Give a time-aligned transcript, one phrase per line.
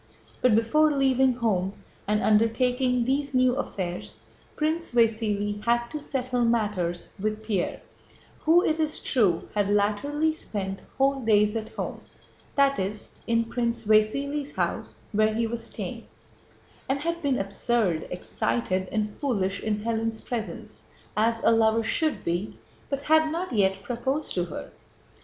[0.41, 1.73] But before leaving home
[2.07, 4.21] and undertaking these new affairs,
[4.55, 7.81] Prince Vasíli had to settle matters with Pierre,
[8.39, 12.01] who, it is true, had latterly spent whole days at home,
[12.55, 16.07] that is, in Prince Vasíli's house where he was staying,
[16.89, 22.57] and had been absurd, excited, and foolish in Hélène's presence (as a lover should be),
[22.89, 24.71] but had not yet proposed to her.